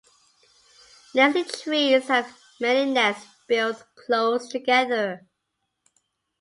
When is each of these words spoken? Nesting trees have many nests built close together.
Nesting 1.13 1.45
trees 1.45 2.07
have 2.07 2.35
many 2.59 2.91
nests 2.91 3.27
built 3.47 3.85
close 4.07 4.49
together. 4.49 5.27